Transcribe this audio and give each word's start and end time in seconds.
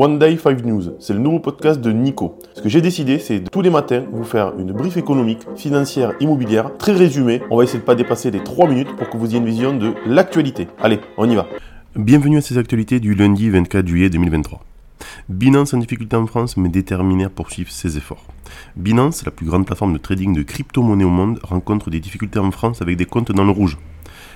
One 0.00 0.20
Day 0.20 0.36
5 0.36 0.64
News, 0.64 0.94
c'est 1.00 1.12
le 1.12 1.18
nouveau 1.18 1.40
podcast 1.40 1.80
de 1.80 1.90
Nico. 1.90 2.38
Ce 2.54 2.62
que 2.62 2.68
j'ai 2.68 2.80
décidé, 2.80 3.18
c'est 3.18 3.40
tous 3.50 3.62
les 3.62 3.68
matins 3.68 4.04
vous 4.12 4.22
faire 4.22 4.56
une 4.56 4.70
brief 4.70 4.96
économique, 4.96 5.40
financière, 5.56 6.12
immobilière, 6.20 6.76
très 6.78 6.92
résumée. 6.92 7.42
On 7.50 7.56
va 7.56 7.64
essayer 7.64 7.80
de 7.80 7.84
pas 7.84 7.96
dépasser 7.96 8.30
les 8.30 8.44
3 8.44 8.68
minutes 8.68 8.94
pour 8.96 9.10
que 9.10 9.16
vous 9.16 9.26
ayez 9.30 9.38
une 9.38 9.44
vision 9.44 9.76
de 9.76 9.94
l'actualité. 10.06 10.68
Allez, 10.80 11.00
on 11.16 11.28
y 11.28 11.34
va. 11.34 11.48
Bienvenue 11.96 12.38
à 12.38 12.42
ces 12.42 12.58
actualités 12.58 13.00
du 13.00 13.16
lundi 13.16 13.50
24 13.50 13.88
juillet 13.88 14.08
2023. 14.08 14.60
Binance 15.28 15.74
en 15.74 15.78
difficulté 15.78 16.14
en 16.14 16.28
France 16.28 16.56
mais 16.56 16.68
déterminé 16.68 17.24
à 17.24 17.28
poursuivre 17.28 17.72
ses 17.72 17.96
efforts. 17.96 18.24
Binance, 18.76 19.24
la 19.24 19.32
plus 19.32 19.46
grande 19.46 19.66
plateforme 19.66 19.94
de 19.94 19.98
trading 19.98 20.32
de 20.32 20.42
crypto-monnaies 20.44 21.02
au 21.02 21.10
monde, 21.10 21.40
rencontre 21.42 21.90
des 21.90 21.98
difficultés 21.98 22.38
en 22.38 22.52
France 22.52 22.82
avec 22.82 22.96
des 22.96 23.04
comptes 23.04 23.32
dans 23.32 23.44
le 23.44 23.50
rouge. 23.50 23.78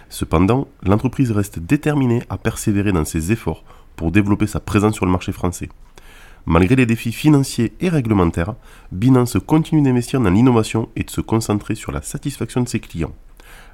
Cependant, 0.08 0.66
l'entreprise 0.82 1.30
reste 1.30 1.60
déterminée 1.60 2.24
à 2.28 2.36
persévérer 2.36 2.90
dans 2.90 3.04
ses 3.04 3.30
efforts 3.30 3.62
pour 3.96 4.12
développer 4.12 4.46
sa 4.46 4.60
présence 4.60 4.94
sur 4.94 5.06
le 5.06 5.12
marché 5.12 5.32
français. 5.32 5.68
Malgré 6.44 6.74
les 6.74 6.86
défis 6.86 7.12
financiers 7.12 7.72
et 7.80 7.88
réglementaires, 7.88 8.54
Binance 8.90 9.36
continue 9.46 9.82
d'investir 9.82 10.20
dans 10.20 10.30
l'innovation 10.30 10.88
et 10.96 11.04
de 11.04 11.10
se 11.10 11.20
concentrer 11.20 11.76
sur 11.76 11.92
la 11.92 12.02
satisfaction 12.02 12.62
de 12.62 12.68
ses 12.68 12.80
clients. 12.80 13.14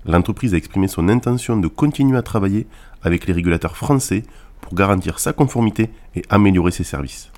L'entreprise 0.05 0.55
a 0.55 0.59
exprimé 0.59 0.87
son 0.87 1.09
intention 1.09 1.57
de 1.57 1.67
continuer 1.69 2.19
à 2.19 2.23
travailler 2.23 2.67
avec 3.03 3.27
les 3.27 3.33
régulateurs 3.33 3.77
français 3.77 4.23
pour 4.61 4.75
garantir 4.75 5.19
sa 5.19 5.33
conformité 5.33 5.91
et 6.15 6.23
améliorer 6.29 6.71
ses 6.71 6.85
services. 6.85 7.31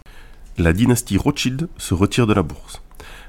La 0.59 0.73
dynastie 0.73 1.17
Rothschild 1.17 1.69
se 1.77 1.95
retire 1.95 2.27
de 2.27 2.35
la 2.35 2.43
bourse. 2.43 2.83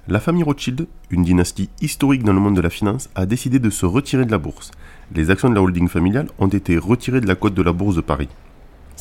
La 0.07 0.19
famille 0.19 0.43
Rothschild, 0.43 0.87
une 1.11 1.23
dynastie 1.23 1.69
historique 1.81 2.23
dans 2.23 2.33
le 2.33 2.39
monde 2.39 2.55
de 2.55 2.61
la 2.61 2.71
finance, 2.71 3.09
a 3.13 3.27
décidé 3.27 3.59
de 3.59 3.69
se 3.69 3.85
retirer 3.85 4.25
de 4.25 4.31
la 4.31 4.39
bourse. 4.39 4.71
Les 5.13 5.29
actions 5.29 5.49
de 5.49 5.55
la 5.55 5.61
holding 5.61 5.87
familiale 5.87 6.29
ont 6.39 6.47
été 6.47 6.77
retirées 6.77 7.21
de 7.21 7.27
la 7.27 7.35
cote 7.35 7.53
de 7.53 7.61
la 7.61 7.73
bourse 7.73 7.95
de 7.95 8.01
Paris. 8.01 8.29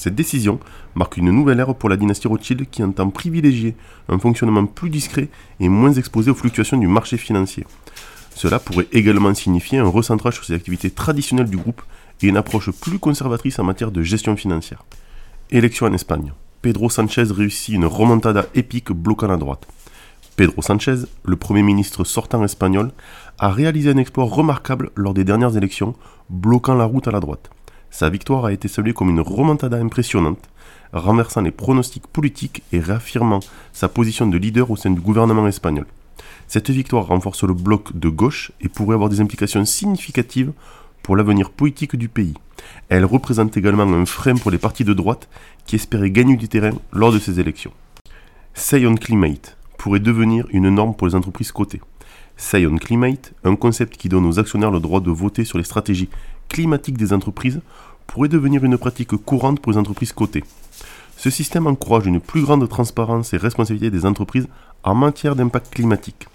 Cette 0.00 0.14
décision 0.14 0.58
marque 0.94 1.18
une 1.18 1.30
nouvelle 1.30 1.60
ère 1.60 1.74
pour 1.74 1.90
la 1.90 1.98
dynastie 1.98 2.26
Rothschild 2.26 2.70
qui 2.70 2.82
entend 2.82 3.10
privilégier 3.10 3.76
un 4.08 4.18
fonctionnement 4.18 4.64
plus 4.64 4.88
discret 4.88 5.28
et 5.60 5.68
moins 5.68 5.92
exposé 5.92 6.30
aux 6.30 6.34
fluctuations 6.34 6.78
du 6.78 6.86
marché 6.86 7.18
financier. 7.18 7.66
Cela 8.34 8.58
pourrait 8.58 8.88
également 8.92 9.34
signifier 9.34 9.76
un 9.76 9.86
recentrage 9.86 10.36
sur 10.36 10.44
ses 10.46 10.54
activités 10.54 10.90
traditionnelles 10.90 11.50
du 11.50 11.58
groupe 11.58 11.82
et 12.22 12.28
une 12.28 12.38
approche 12.38 12.70
plus 12.70 12.98
conservatrice 12.98 13.58
en 13.58 13.64
matière 13.64 13.90
de 13.90 14.00
gestion 14.00 14.36
financière. 14.36 14.86
Élection 15.50 15.84
en 15.84 15.92
Espagne. 15.92 16.32
Pedro 16.62 16.88
Sanchez 16.88 17.24
réussit 17.24 17.74
une 17.74 17.84
remontada 17.84 18.46
épique 18.54 18.92
bloquant 18.92 19.28
la 19.28 19.36
droite. 19.36 19.68
Pedro 20.34 20.62
Sanchez, 20.62 20.96
le 21.26 21.36
Premier 21.36 21.62
ministre 21.62 22.04
sortant 22.04 22.42
espagnol, 22.42 22.92
a 23.38 23.50
réalisé 23.50 23.90
un 23.90 23.98
exploit 23.98 24.24
remarquable 24.24 24.92
lors 24.94 25.12
des 25.12 25.24
dernières 25.24 25.58
élections, 25.58 25.94
bloquant 26.30 26.74
la 26.74 26.86
route 26.86 27.06
à 27.06 27.10
la 27.10 27.20
droite. 27.20 27.50
Sa 27.90 28.08
victoire 28.08 28.44
a 28.44 28.52
été 28.52 28.68
saluée 28.68 28.94
comme 28.94 29.10
une 29.10 29.20
remontada 29.20 29.76
impressionnante, 29.76 30.48
renversant 30.92 31.42
les 31.42 31.50
pronostics 31.50 32.06
politiques 32.06 32.62
et 32.72 32.78
réaffirmant 32.78 33.40
sa 33.72 33.88
position 33.88 34.26
de 34.26 34.38
leader 34.38 34.70
au 34.70 34.76
sein 34.76 34.90
du 34.90 35.00
gouvernement 35.00 35.46
espagnol. 35.46 35.86
Cette 36.46 36.70
victoire 36.70 37.06
renforce 37.06 37.44
le 37.44 37.54
bloc 37.54 37.96
de 37.96 38.08
gauche 38.08 38.52
et 38.60 38.68
pourrait 38.68 38.94
avoir 38.94 39.08
des 39.08 39.20
implications 39.20 39.64
significatives 39.64 40.52
pour 41.02 41.16
l'avenir 41.16 41.50
politique 41.50 41.96
du 41.96 42.08
pays. 42.08 42.34
Elle 42.88 43.04
représente 43.04 43.56
également 43.56 43.82
un 43.82 44.06
frein 44.06 44.36
pour 44.36 44.50
les 44.50 44.58
partis 44.58 44.84
de 44.84 44.94
droite 44.94 45.28
qui 45.66 45.76
espéraient 45.76 46.10
gagner 46.10 46.36
du 46.36 46.48
terrain 46.48 46.72
lors 46.92 47.12
de 47.12 47.18
ces 47.18 47.40
élections. 47.40 47.72
Say 48.54 48.86
on 48.86 48.94
Climate 48.94 49.56
pourrait 49.78 50.00
devenir 50.00 50.46
une 50.50 50.70
norme 50.70 50.94
pour 50.94 51.06
les 51.06 51.14
entreprises 51.14 51.52
cotées. 51.52 51.80
Say 52.36 52.66
on 52.66 52.76
Climate, 52.76 53.32
un 53.44 53.56
concept 53.56 53.96
qui 53.96 54.08
donne 54.08 54.26
aux 54.26 54.38
actionnaires 54.38 54.70
le 54.70 54.80
droit 54.80 55.00
de 55.00 55.10
voter 55.10 55.44
sur 55.44 55.58
les 55.58 55.64
stratégies 55.64 56.08
climatiques 56.50 56.98
des 56.98 57.14
entreprises, 57.14 57.60
pourrait 58.06 58.28
devenir 58.28 58.62
une 58.64 58.76
pratique 58.76 59.16
courante 59.16 59.60
pour 59.60 59.72
les 59.72 59.78
entreprises 59.78 60.12
cotées. 60.12 60.44
Ce 61.16 61.30
système 61.30 61.66
encourage 61.66 62.06
une 62.06 62.20
plus 62.20 62.42
grande 62.42 62.68
transparence 62.68 63.32
et 63.32 63.36
responsabilité 63.36 63.90
des 63.90 64.04
entreprises 64.04 64.48
en 64.82 64.94
matière 64.94 65.36
d'impact 65.36 65.72
climatique. 65.72 66.26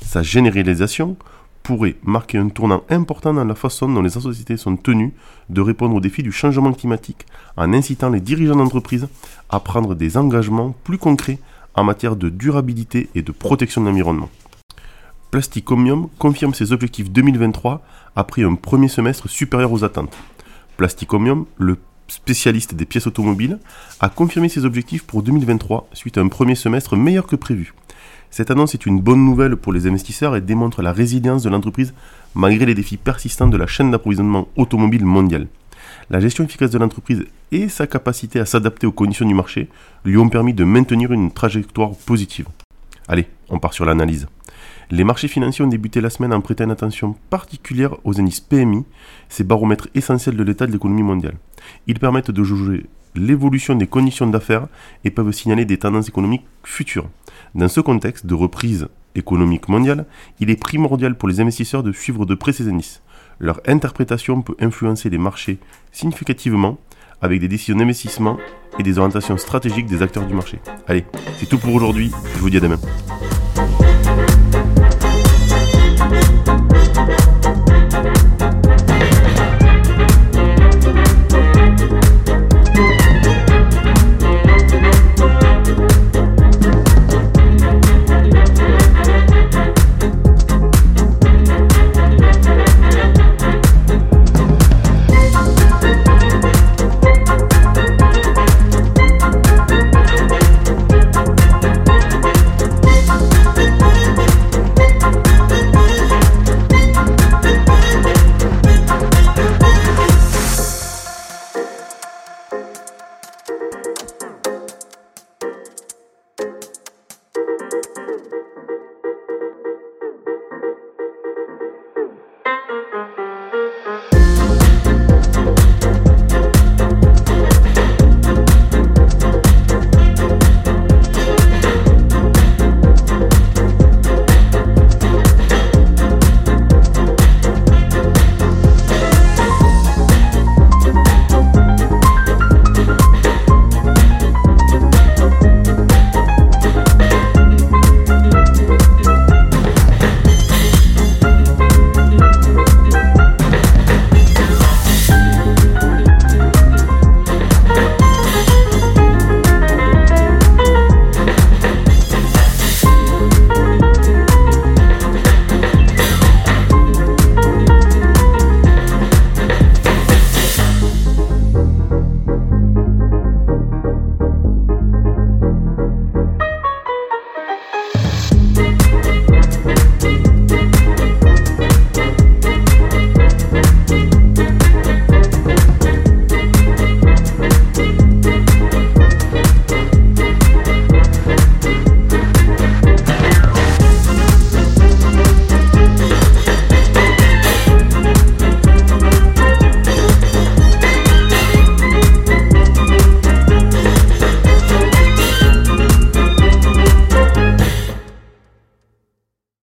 Sa 0.00 0.22
généralisation 0.22 1.16
pourrait 1.62 1.96
marquer 2.04 2.38
un 2.38 2.50
tournant 2.50 2.82
important 2.90 3.32
dans 3.32 3.44
la 3.44 3.54
façon 3.54 3.88
dont 3.88 4.02
les 4.02 4.10
sociétés 4.10 4.58
sont 4.58 4.76
tenues 4.76 5.14
de 5.48 5.60
répondre 5.62 5.96
aux 5.96 6.00
défis 6.00 6.22
du 6.22 6.30
changement 6.30 6.72
climatique 6.72 7.26
en 7.56 7.72
incitant 7.72 8.10
les 8.10 8.20
dirigeants 8.20 8.56
d'entreprise 8.56 9.08
à 9.48 9.60
prendre 9.60 9.94
des 9.94 10.16
engagements 10.18 10.74
plus 10.84 10.98
concrets 10.98 11.38
en 11.74 11.84
matière 11.84 12.16
de 12.16 12.28
durabilité 12.28 13.08
et 13.14 13.22
de 13.22 13.32
protection 13.32 13.80
de 13.80 13.86
l'environnement. 13.86 14.28
Plasticomium 15.34 16.10
confirme 16.16 16.54
ses 16.54 16.70
objectifs 16.70 17.10
2023 17.10 17.84
après 18.14 18.44
un 18.44 18.54
premier 18.54 18.86
semestre 18.86 19.28
supérieur 19.28 19.72
aux 19.72 19.82
attentes. 19.82 20.16
Plasticomium, 20.76 21.46
le 21.58 21.76
spécialiste 22.06 22.76
des 22.76 22.84
pièces 22.84 23.08
automobiles, 23.08 23.58
a 23.98 24.08
confirmé 24.10 24.48
ses 24.48 24.64
objectifs 24.64 25.02
pour 25.02 25.24
2023 25.24 25.88
suite 25.92 26.18
à 26.18 26.20
un 26.20 26.28
premier 26.28 26.54
semestre 26.54 26.94
meilleur 26.96 27.26
que 27.26 27.34
prévu. 27.34 27.74
Cette 28.30 28.52
annonce 28.52 28.74
est 28.74 28.86
une 28.86 29.00
bonne 29.00 29.24
nouvelle 29.24 29.56
pour 29.56 29.72
les 29.72 29.88
investisseurs 29.88 30.36
et 30.36 30.40
démontre 30.40 30.82
la 30.82 30.92
résilience 30.92 31.42
de 31.42 31.50
l'entreprise 31.50 31.94
malgré 32.36 32.64
les 32.64 32.76
défis 32.76 32.96
persistants 32.96 33.48
de 33.48 33.56
la 33.56 33.66
chaîne 33.66 33.90
d'approvisionnement 33.90 34.46
automobile 34.54 35.04
mondiale. 35.04 35.48
La 36.10 36.20
gestion 36.20 36.44
efficace 36.44 36.70
de 36.70 36.78
l'entreprise 36.78 37.24
et 37.50 37.68
sa 37.68 37.88
capacité 37.88 38.38
à 38.38 38.46
s'adapter 38.46 38.86
aux 38.86 38.92
conditions 38.92 39.26
du 39.26 39.34
marché 39.34 39.68
lui 40.04 40.16
ont 40.16 40.28
permis 40.28 40.54
de 40.54 40.62
maintenir 40.62 41.10
une 41.10 41.32
trajectoire 41.32 41.90
positive. 42.06 42.46
Allez, 43.08 43.26
on 43.48 43.58
part 43.58 43.74
sur 43.74 43.84
l'analyse. 43.84 44.28
Les 44.90 45.04
marchés 45.04 45.28
financiers 45.28 45.64
ont 45.64 45.68
débuté 45.68 46.00
la 46.00 46.10
semaine 46.10 46.32
en 46.32 46.40
prêtant 46.40 46.68
attention 46.70 47.14
particulière 47.30 47.96
aux 48.04 48.20
indices 48.20 48.40
PMI, 48.40 48.84
ces 49.28 49.44
baromètres 49.44 49.88
essentiels 49.94 50.36
de 50.36 50.42
l'état 50.42 50.66
de 50.66 50.72
l'économie 50.72 51.02
mondiale. 51.02 51.36
Ils 51.86 51.98
permettent 51.98 52.30
de 52.30 52.44
juger 52.44 52.86
l'évolution 53.14 53.74
des 53.74 53.86
conditions 53.86 54.26
d'affaires 54.26 54.68
et 55.04 55.10
peuvent 55.10 55.32
signaler 55.32 55.64
des 55.64 55.78
tendances 55.78 56.08
économiques 56.08 56.46
futures. 56.62 57.08
Dans 57.54 57.68
ce 57.68 57.80
contexte 57.80 58.26
de 58.26 58.34
reprise 58.34 58.88
économique 59.14 59.68
mondiale, 59.68 60.06
il 60.40 60.50
est 60.50 60.60
primordial 60.60 61.16
pour 61.16 61.28
les 61.28 61.40
investisseurs 61.40 61.82
de 61.82 61.92
suivre 61.92 62.26
de 62.26 62.34
près 62.34 62.52
ces 62.52 62.68
indices. 62.68 63.02
Leur 63.38 63.60
interprétation 63.66 64.42
peut 64.42 64.56
influencer 64.60 65.10
les 65.10 65.18
marchés 65.18 65.58
significativement 65.92 66.78
avec 67.20 67.40
des 67.40 67.48
décisions 67.48 67.76
d'investissement 67.76 68.36
et 68.78 68.82
des 68.82 68.98
orientations 68.98 69.38
stratégiques 69.38 69.86
des 69.86 70.02
acteurs 70.02 70.26
du 70.26 70.34
marché. 70.34 70.60
Allez, 70.86 71.04
c'est 71.38 71.46
tout 71.48 71.58
pour 71.58 71.74
aujourd'hui, 71.74 72.10
je 72.34 72.40
vous 72.40 72.50
dis 72.50 72.58
à 72.58 72.60
demain. 72.60 72.78